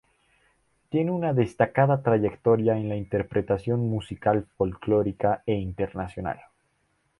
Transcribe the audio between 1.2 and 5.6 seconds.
destacada trayectoria en la interpretación musical folklórica e